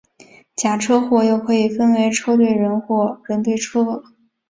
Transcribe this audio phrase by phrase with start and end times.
[0.55, 4.01] 假车祸又可以分为车对车或人对车。